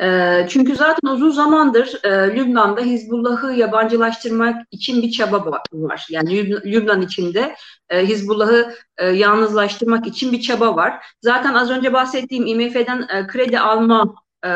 E, 0.00 0.46
çünkü 0.48 0.76
zaten 0.76 1.08
uzun 1.08 1.30
zamandır 1.30 2.04
e, 2.04 2.36
Lübnan'da 2.36 2.80
Hizbullah'ı 2.80 3.52
yabancılaştırmak 3.52 4.66
için 4.70 5.02
bir 5.02 5.10
çaba 5.10 5.46
var. 5.72 6.06
Yani 6.10 6.50
Lübnan 6.50 7.02
içinde 7.02 7.56
e, 7.90 8.06
Hizbullah'ı 8.06 8.74
e, 8.98 9.06
yalnızlaştırmak 9.06 10.06
için 10.06 10.32
bir 10.32 10.40
çaba 10.40 10.76
var. 10.76 11.04
Zaten 11.22 11.54
az 11.54 11.70
önce 11.70 11.92
bahsettiğim 11.92 12.46
IMF'den 12.46 13.06
e, 13.08 13.26
kredi 13.26 13.58
alma 13.58 14.14
e, 14.44 14.48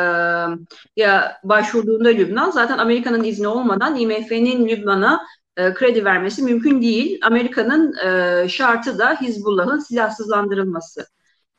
ya 0.95 1.37
başvurduğunda 1.43 2.09
Lübnan 2.09 2.51
zaten 2.51 2.77
Amerika'nın 2.77 3.23
izni 3.23 3.47
olmadan 3.47 3.95
IMF'nin 3.95 4.67
Lübnan'a 4.69 5.25
e, 5.57 5.73
kredi 5.73 6.05
vermesi 6.05 6.43
mümkün 6.43 6.81
değil. 6.81 7.19
Amerika'nın 7.23 7.95
e, 8.05 8.49
şartı 8.49 8.99
da 8.99 9.21
Hizbullah'ın 9.21 9.79
silahsızlandırılması. 9.79 11.05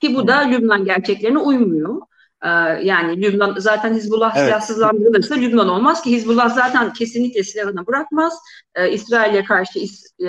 Ki 0.01 0.15
bu 0.15 0.29
da 0.29 0.37
Lübnan 0.37 0.85
gerçeklerine 0.85 1.39
uymuyor. 1.39 2.01
E, 2.43 2.49
yani 2.83 3.23
Lübnan 3.23 3.55
zaten 3.59 3.95
Hizbullah 3.95 4.37
evet. 4.37 4.47
silahsızlandırılırsa 4.47 5.35
Lübnan 5.35 5.69
olmaz 5.69 6.03
ki 6.03 6.11
Hizbullah 6.11 6.51
zaten 6.55 6.93
kesinlikle 6.93 7.43
silahını 7.43 7.87
bırakmaz. 7.87 8.39
E, 8.75 8.91
İsrail'e 8.91 9.45
karşı 9.45 9.79
e, 10.19 10.29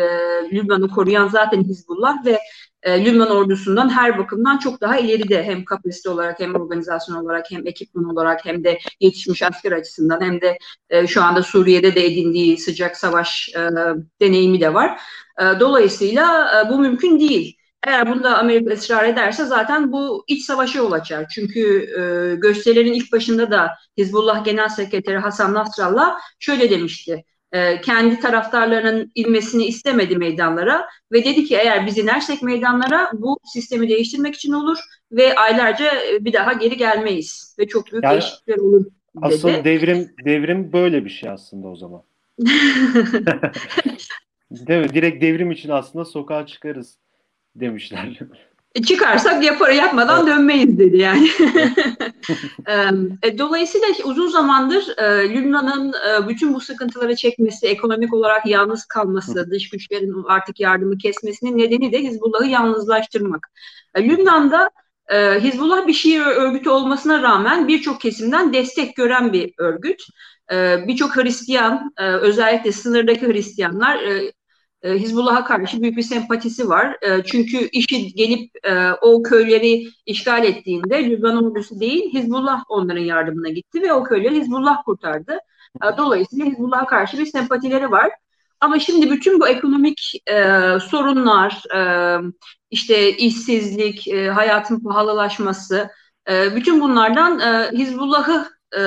Lübnan'ı 0.51 0.87
koruyan 0.89 1.27
zaten 1.27 1.63
Hizbullah 1.63 2.25
ve 2.25 2.39
e, 2.83 3.05
Lübnan 3.05 3.31
ordusundan 3.31 3.89
her 3.89 4.17
bakımdan 4.17 4.57
çok 4.57 4.81
daha 4.81 4.97
ileride 4.97 5.43
hem 5.43 5.65
kapasite 5.65 6.09
olarak 6.09 6.39
hem 6.39 6.55
organizasyon 6.55 7.15
olarak 7.15 7.51
hem 7.51 7.67
ekipman 7.67 8.05
olarak 8.05 8.45
hem 8.45 8.63
de 8.63 8.79
yetişmiş 8.99 9.43
asker 9.43 9.71
açısından 9.71 10.21
hem 10.21 10.41
de 10.41 10.57
e, 10.89 11.07
şu 11.07 11.23
anda 11.23 11.43
Suriye'de 11.43 11.95
de 11.95 12.05
edindiği 12.05 12.57
sıcak 12.57 12.97
savaş 12.97 13.49
e, 13.55 13.59
deneyimi 14.21 14.61
de 14.61 14.73
var. 14.73 15.01
E, 15.39 15.59
dolayısıyla 15.59 16.51
e, 16.59 16.69
bu 16.69 16.79
mümkün 16.79 17.19
değil. 17.19 17.55
Eğer 17.87 18.13
bunda 18.13 18.37
Amerika 18.37 18.73
ısrar 18.73 19.03
ederse 19.03 19.45
zaten 19.45 19.91
bu 19.91 20.23
iç 20.27 20.45
savaşa 20.45 20.79
yol 20.79 20.91
açar. 20.91 21.27
Çünkü 21.35 21.61
e, 21.99 22.35
gösterilerin 22.35 22.93
ilk 22.93 23.11
başında 23.11 23.51
da 23.51 23.69
Hizbullah 23.97 24.45
Genel 24.45 24.69
Sekreteri 24.69 25.17
Hasan 25.17 25.53
Nasrallah 25.53 26.19
şöyle 26.39 26.69
demişti 26.69 27.23
e, 27.51 27.81
kendi 27.81 28.19
taraftarlarının 28.19 29.11
ilmesini 29.15 29.65
istemedi 29.65 30.17
meydanlara 30.17 30.87
ve 31.11 31.25
dedi 31.25 31.45
ki 31.45 31.55
eğer 31.55 31.85
biz 31.85 31.97
inersek 31.97 32.41
meydanlara 32.41 33.11
bu 33.13 33.39
sistemi 33.53 33.89
değiştirmek 33.89 34.35
için 34.35 34.53
olur 34.53 34.77
ve 35.11 35.35
aylarca 35.35 35.85
e, 35.85 36.25
bir 36.25 36.33
daha 36.33 36.53
geri 36.53 36.77
gelmeyiz 36.77 37.55
ve 37.59 37.67
çok 37.67 37.91
büyük 37.91 38.03
yani, 38.03 38.13
değişiklikler 38.13 38.57
olur 38.57 38.85
dedi. 38.85 38.93
Asıl 39.21 39.49
devrim 39.63 40.09
devrim 40.25 40.73
böyle 40.73 41.05
bir 41.05 41.09
şey 41.09 41.29
aslında 41.29 41.67
o 41.67 41.75
zaman. 41.75 42.03
Değil 44.51 44.81
mi? 44.81 44.93
Direkt 44.93 45.21
devrim 45.21 45.51
için 45.51 45.69
aslında 45.69 46.05
sokağa 46.05 46.45
çıkarız 46.45 46.97
demişler. 47.55 48.19
E, 48.75 48.81
çıkarsak 48.83 49.43
yapar 49.43 49.69
yapmadan 49.69 50.23
evet. 50.23 50.27
dönmeyiz 50.27 50.79
dedi 50.79 50.97
yani. 50.97 51.29
e, 53.23 53.37
dolayısıyla 53.37 53.87
uzun 54.03 54.27
zamandır 54.27 54.97
e, 54.97 55.29
Lübnan'ın 55.29 55.93
bütün 56.27 56.53
bu 56.53 56.59
sıkıntıları 56.59 57.15
çekmesi, 57.15 57.67
ekonomik 57.67 58.13
olarak 58.13 58.45
yalnız 58.45 58.85
kalması, 58.85 59.51
dış 59.51 59.69
güçlerin 59.69 60.23
artık 60.27 60.59
yardımı 60.59 60.97
kesmesinin 60.97 61.57
nedeni 61.57 61.91
de 61.91 61.97
Hizbullah'ı 61.99 62.47
yalnızlaştırmak. 62.47 63.47
Lübnan'da 63.97 64.69
Hizbullah 65.39 65.87
bir 65.87 65.93
Şii 65.93 66.21
örgütü 66.21 66.69
olmasına 66.69 67.21
rağmen 67.21 67.67
birçok 67.67 68.01
kesimden 68.01 68.53
destek 68.53 68.95
gören 68.95 69.33
bir 69.33 69.53
örgüt. 69.57 70.03
Birçok 70.87 71.15
Hristiyan, 71.15 71.93
özellikle 71.97 72.71
sınırdaki 72.71 73.27
Hristiyanlar 73.27 73.99
e, 74.83 74.93
Hizbullah'a 74.93 75.45
karşı 75.45 75.81
büyük 75.81 75.97
bir 75.97 76.01
sempatisi 76.01 76.69
var. 76.69 76.97
E, 77.01 77.23
çünkü 77.23 77.57
işi 77.57 78.13
gelip 78.15 78.51
e, 78.63 78.91
o 79.01 79.23
köyleri 79.23 79.87
işgal 80.05 80.43
ettiğinde 80.43 81.09
Lübnan 81.09 81.45
ordusu 81.45 81.79
değil 81.79 82.13
Hizbullah 82.13 82.63
onların 82.69 83.01
yardımına 83.01 83.49
gitti 83.49 83.81
ve 83.81 83.93
o 83.93 84.03
köyleri 84.03 84.35
Hizbullah 84.35 84.83
kurtardı. 84.85 85.37
E, 85.83 85.97
dolayısıyla 85.97 86.45
Hizbullah'a 86.45 86.85
karşı 86.85 87.17
bir 87.17 87.25
sempatileri 87.25 87.91
var. 87.91 88.09
Ama 88.61 88.79
şimdi 88.79 89.11
bütün 89.11 89.39
bu 89.39 89.47
ekonomik 89.47 90.21
e, 90.31 90.63
sorunlar, 90.79 91.63
e, 91.75 91.81
işte 92.71 93.17
işsizlik, 93.17 94.07
hayatın 94.33 94.79
pahalılaşması, 94.79 95.89
bütün 96.55 96.81
bunlardan 96.81 97.39
Hizbullah'ı 97.71 98.45
e, 98.77 98.81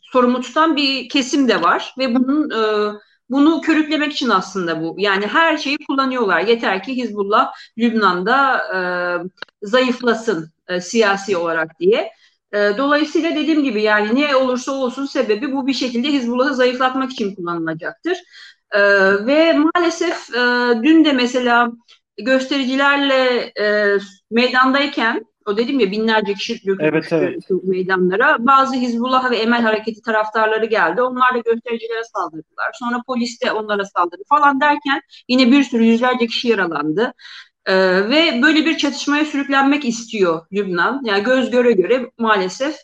sorumlu 0.00 0.40
tutan 0.40 0.76
bir 0.76 1.08
kesim 1.08 1.48
de 1.48 1.62
var 1.62 1.94
ve 1.98 2.14
bunun 2.14 2.50
e, 2.50 2.92
bunu 3.32 3.60
körüklemek 3.60 4.12
için 4.12 4.28
aslında 4.28 4.82
bu. 4.82 4.94
Yani 4.98 5.26
her 5.26 5.58
şeyi 5.58 5.78
kullanıyorlar. 5.88 6.40
Yeter 6.40 6.82
ki 6.82 6.96
Hizbullah 6.96 7.52
Lübnan'da 7.78 8.58
e, 8.74 8.78
zayıflasın 9.62 10.50
e, 10.68 10.80
siyasi 10.80 11.36
olarak 11.36 11.80
diye. 11.80 12.12
E, 12.52 12.58
dolayısıyla 12.78 13.30
dediğim 13.36 13.64
gibi 13.64 13.82
yani 13.82 14.14
ne 14.20 14.36
olursa 14.36 14.72
olsun 14.72 15.06
sebebi 15.06 15.52
bu 15.52 15.66
bir 15.66 15.74
şekilde 15.74 16.08
Hizbullah'ı 16.08 16.54
zayıflatmak 16.54 17.12
için 17.12 17.34
kullanılacaktır. 17.34 18.18
E, 18.70 18.80
ve 19.26 19.52
maalesef 19.52 20.34
e, 20.34 20.40
dün 20.82 21.04
de 21.04 21.12
mesela 21.12 21.68
göstericilerle 22.18 23.52
e, 23.60 23.98
meydandayken 24.30 25.24
o 25.46 25.56
dedim 25.56 25.80
ya 25.80 25.90
binlerce 25.90 26.34
kişi 26.34 26.60
evet, 26.80 27.12
evet. 27.12 27.50
meydanlara. 27.62 28.36
Bazı 28.46 28.74
Hizbullah 28.74 29.30
ve 29.30 29.36
Emel 29.36 29.62
Hareketi 29.62 30.02
taraftarları 30.02 30.66
geldi. 30.66 31.02
Onlar 31.02 31.34
da 31.34 31.38
göstericilere 31.38 32.04
saldırdılar. 32.14 32.70
Sonra 32.72 33.02
polis 33.06 33.42
de 33.42 33.52
onlara 33.52 33.84
saldırdı 33.84 34.22
falan 34.28 34.60
derken 34.60 35.00
yine 35.28 35.52
bir 35.52 35.62
sürü 35.62 35.84
yüzlerce 35.84 36.26
kişi 36.26 36.48
yaralandı. 36.48 37.12
Ee, 37.66 37.74
ve 38.10 38.42
böyle 38.42 38.66
bir 38.66 38.76
çatışmaya 38.76 39.24
sürüklenmek 39.24 39.84
istiyor 39.84 40.46
Lübnan. 40.52 41.02
Yani 41.04 41.24
göz 41.24 41.50
göre 41.50 41.72
göre 41.72 42.10
maalesef. 42.18 42.76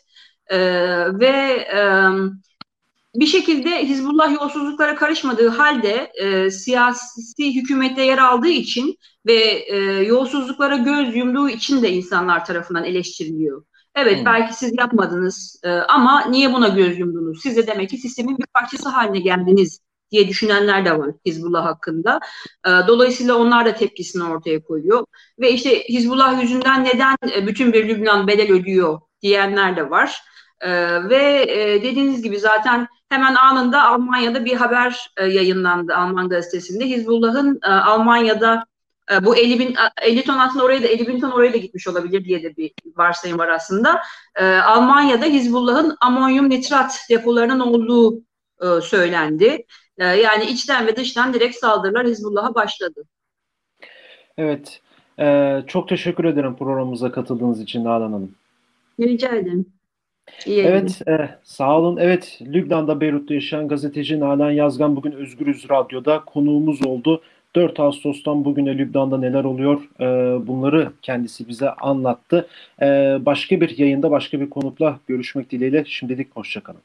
Ee, 0.47 0.59
ve 1.19 1.27
e, 1.75 1.81
bir 3.15 3.25
şekilde 3.25 3.85
Hizbullah 3.85 4.33
yolsuzluklara 4.33 4.95
karışmadığı 4.95 5.49
halde 5.49 6.11
e, 6.21 6.51
siyasi 6.51 7.55
hükümette 7.55 8.01
yer 8.01 8.17
aldığı 8.17 8.49
için 8.49 8.95
ve 9.25 9.35
e, 9.67 9.77
yolsuzluklara 10.03 10.77
göz 10.77 11.15
yumduğu 11.15 11.49
için 11.49 11.81
de 11.81 11.91
insanlar 11.91 12.45
tarafından 12.45 12.83
eleştiriliyor. 12.83 13.63
Evet 13.95 14.17
hmm. 14.17 14.25
belki 14.25 14.53
siz 14.53 14.73
yapmadınız 14.77 15.61
e, 15.63 15.69
ama 15.69 16.25
niye 16.25 16.53
buna 16.53 16.67
göz 16.67 16.99
yumdunuz? 16.99 17.41
Siz 17.41 17.57
de 17.57 17.67
demek 17.67 17.89
ki 17.89 17.97
sistemin 17.97 18.37
bir 18.37 18.45
parçası 18.53 18.89
haline 18.89 19.19
geldiniz 19.19 19.79
diye 20.11 20.27
düşünenler 20.27 20.85
de 20.85 20.99
var 20.99 21.09
Hizbullah 21.25 21.65
hakkında. 21.65 22.19
E, 22.65 22.69
dolayısıyla 22.87 23.35
onlar 23.35 23.65
da 23.65 23.75
tepkisini 23.75 24.23
ortaya 24.23 24.63
koyuyor. 24.63 25.05
Ve 25.39 25.51
işte 25.51 25.83
Hizbullah 25.89 26.41
yüzünden 26.41 26.83
neden 26.83 27.15
e, 27.35 27.47
bütün 27.47 27.73
bir 27.73 27.87
Lübnan 27.87 28.27
bedel 28.27 28.51
ödüyor 28.51 28.99
diyenler 29.21 29.77
de 29.77 29.89
var. 29.89 30.21
E, 30.61 30.69
ve 31.09 31.45
e, 31.49 31.83
dediğiniz 31.83 32.21
gibi 32.21 32.39
zaten 32.39 32.87
hemen 33.09 33.35
anında 33.35 33.83
Almanya'da 33.83 34.45
bir 34.45 34.55
haber 34.55 35.11
e, 35.17 35.25
yayınlandı 35.25 35.95
Alman 35.95 36.29
gazetesinde. 36.29 36.85
Hizbullah'ın 36.85 37.59
e, 37.63 37.67
Almanya'da 37.67 38.65
e, 39.11 39.25
bu 39.25 39.35
50 39.35 39.59
bin 39.59 39.75
50 40.01 40.23
ton 40.23 40.37
aslında 40.37 40.65
oraya 40.65 40.83
da 40.83 40.87
50 40.87 41.07
bin 41.07 41.19
ton 41.19 41.31
oraya 41.31 41.53
da 41.53 41.57
gitmiş 41.57 41.87
olabilir 41.87 42.25
diye 42.25 42.43
de 42.43 42.57
bir 42.57 42.71
varsayım 42.95 43.39
var 43.39 43.47
aslında. 43.47 44.01
E, 44.35 44.45
Almanya'da 44.45 45.25
Hizbullah'ın 45.25 45.97
amonyum 46.01 46.49
nitrat 46.49 46.99
depolarının 47.09 47.59
olduğu 47.59 48.21
e, 48.61 48.81
söylendi. 48.81 49.65
E, 49.97 50.05
yani 50.05 50.45
içten 50.45 50.87
ve 50.87 50.95
dıştan 50.95 51.33
direkt 51.33 51.55
saldırılar 51.55 52.07
Hizbullah'a 52.07 52.55
başladı. 52.55 53.03
Evet. 54.37 54.81
E, 55.19 55.57
çok 55.67 55.89
teşekkür 55.89 56.25
ederim 56.25 56.55
programımıza 56.55 57.11
katıldığınız 57.11 57.61
için 57.61 57.83
Nalan 57.83 58.11
Hanım. 58.11 58.35
Rica 58.99 59.29
ederim. 59.29 59.65
İyi 60.45 60.61
evet, 60.61 61.01
e, 61.07 61.29
sağ 61.43 61.77
olun. 61.79 61.97
Evet, 61.97 62.39
Lübnan'da 62.41 63.01
Beyrut'ta 63.01 63.33
yaşayan 63.33 63.67
gazeteci 63.67 64.19
Nalan 64.19 64.51
Yazgan 64.51 64.95
bugün 64.95 65.11
Özgürüz 65.11 65.69
Radyo'da 65.69 66.23
konuğumuz 66.25 66.85
oldu. 66.85 67.21
4 67.55 67.79
Ağustos'tan 67.79 68.45
bugüne 68.45 68.77
Lübnan'da 68.77 69.17
neler 69.17 69.43
oluyor 69.43 69.81
e, 69.99 70.05
bunları 70.47 70.91
kendisi 71.01 71.47
bize 71.47 71.69
anlattı. 71.69 72.47
E, 72.81 72.85
başka 73.25 73.61
bir 73.61 73.77
yayında 73.77 74.11
başka 74.11 74.39
bir 74.39 74.49
konukla 74.49 74.99
görüşmek 75.07 75.51
dileğiyle 75.51 75.85
şimdilik 75.85 76.35
hoşçakalın. 76.35 76.81